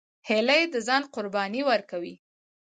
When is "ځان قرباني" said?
0.87-1.61